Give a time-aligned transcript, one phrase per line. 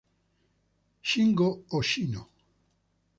[1.09, 2.21] Shingo Hoshino